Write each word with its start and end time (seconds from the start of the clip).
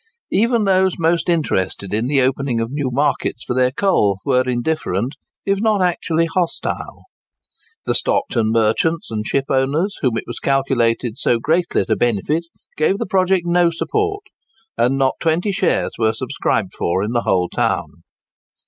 Even 0.31 0.63
those 0.63 0.97
most 0.97 1.29
interested 1.29 1.93
in 1.93 2.07
the 2.07 2.21
opening 2.23 2.59
of 2.59 2.71
new 2.71 2.89
markets 2.89 3.43
for 3.43 3.53
their 3.53 3.69
coal, 3.69 4.17
were 4.25 4.41
indifferent, 4.41 5.13
if 5.45 5.61
not 5.61 5.79
actually 5.83 6.25
hostile. 6.25 7.03
The 7.85 7.93
Stockton 7.93 8.49
merchants 8.51 9.11
and 9.11 9.23
shipowners, 9.23 9.99
whom 10.01 10.17
it 10.17 10.23
was 10.25 10.39
calculated 10.39 11.19
so 11.19 11.37
greatly 11.37 11.85
to 11.85 11.95
benefit, 11.95 12.47
gave 12.77 12.97
the 12.97 13.05
project 13.05 13.45
no 13.45 13.69
support; 13.69 14.23
and 14.75 14.97
not 14.97 15.17
twenty 15.19 15.51
shares 15.51 15.91
were 15.99 16.13
subscribed 16.13 16.73
for 16.73 17.03
in 17.03 17.11
the 17.11 17.21
whole 17.21 17.47
town. 17.47 18.01